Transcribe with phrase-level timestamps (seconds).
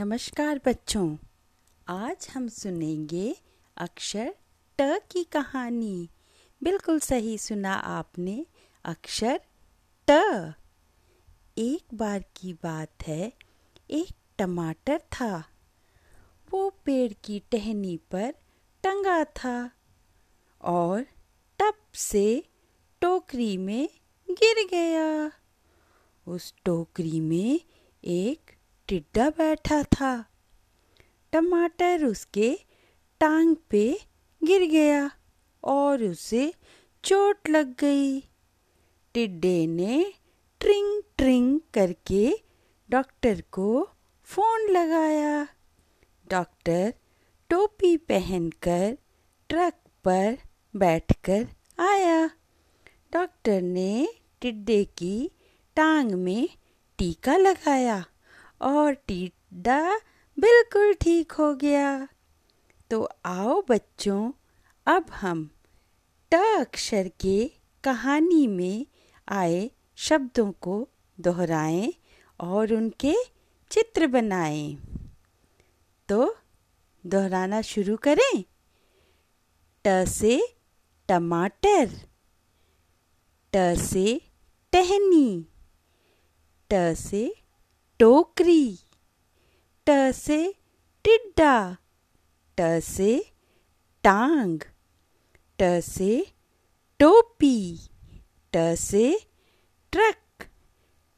[0.00, 1.16] नमस्कार बच्चों।
[1.88, 3.36] आज हम सुनेंगे
[3.76, 4.34] अक्षर
[4.80, 6.08] ट की कहानी।
[6.62, 8.46] बिल्कुल सही सुना आपने,
[8.84, 9.40] अक्षर
[10.10, 10.10] ट।
[11.58, 13.32] एक बार की बात है,
[13.90, 14.08] एक
[14.38, 15.48] टमाटर था।
[16.50, 18.34] वो पेड़ की टहनी पर
[18.82, 19.70] टंगा था
[20.60, 21.02] और
[21.58, 22.44] टप से
[23.00, 23.88] टोकरी में
[24.30, 25.32] गिर गया।
[26.32, 27.60] उस टोकरी में
[28.04, 28.57] एक
[28.88, 30.24] टिड्डा बैठा था।
[31.32, 32.58] टमाटर उसके
[33.20, 34.00] टांग पे
[34.44, 35.10] गिर गया
[35.64, 36.54] और उसे
[37.04, 38.20] चोट लग गई।
[39.14, 40.12] टिड्डे ने
[40.60, 42.32] ट्रिंग ट्रिंग करके
[42.90, 43.88] डॉक्टर को
[44.24, 45.48] फ़ोन लगाया।
[46.30, 46.94] डॉक्टर
[47.50, 48.98] टोपी पहनकर
[49.48, 50.38] ट्रक पर
[50.76, 51.48] बैठकर
[51.78, 52.30] आया।
[53.12, 54.08] डॉक्टर ने
[54.40, 55.30] टिड्डे की
[55.76, 56.48] टांग में
[56.98, 58.04] टीका लगाया।
[58.60, 60.00] और टिड्डा
[60.38, 62.08] बिल्कुल ठीक हो गया।
[62.90, 64.32] तो आओ बच्चों,
[64.86, 65.50] अब हम
[66.32, 67.50] ट अक्षर के
[67.84, 68.86] कहानी में
[69.28, 70.88] आए शब्दों को
[71.20, 71.92] दोहराएँ
[72.40, 73.14] और उनके
[73.70, 74.76] चित्र बनाएँ।
[76.08, 76.36] तो
[77.06, 78.44] दोहराना शुरू करें।
[79.86, 80.56] ट से
[81.08, 81.90] टमाटर,
[83.56, 84.20] ट से
[84.72, 85.46] टहनी,
[86.72, 87.37] ट से
[87.98, 88.78] टोकरी।
[89.86, 90.54] ट से
[91.04, 91.76] टिड्डा।
[92.58, 93.32] ट से
[94.02, 94.60] टांग।
[95.60, 96.26] ट से
[97.00, 97.78] टोपी।
[98.56, 99.20] ट से
[99.92, 100.46] ट्रक।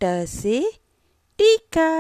[0.03, 0.73] ट से
[1.39, 1.91] टीका।